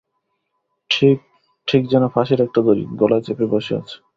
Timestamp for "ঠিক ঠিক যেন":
0.89-2.03